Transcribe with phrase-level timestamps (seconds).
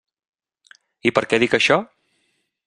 [1.09, 1.79] I per què dic això?